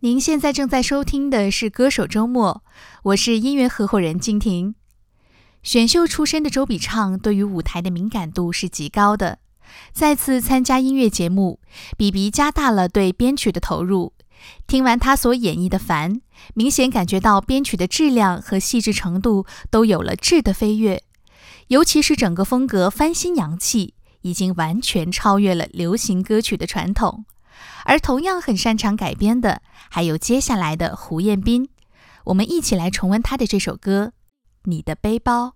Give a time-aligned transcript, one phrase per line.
[0.00, 2.62] 您现在正在收听的是《歌手周末》，
[3.02, 4.76] 我是音乐合伙人金婷。
[5.64, 9.40] 选秀出身的周笔畅对于舞台的敏感度是极高的。
[9.92, 11.58] 再次参加音乐节目，
[11.96, 14.12] 比比加大了对编曲的投入。
[14.68, 16.14] 听完他所演绎的《凡》，
[16.54, 21.02] 明显感觉到编曲的质量和细致程度都有了质的飞跃，
[21.66, 27.24] 尤其是整个风格翻新洋气，已经完全超越了流行歌曲的传统。
[27.84, 31.68] 而同样很擅长改编的，还有接下来的胡彦斌。
[32.24, 34.12] 我们一起来重温他的这首歌
[34.64, 35.46] 《你的背包》。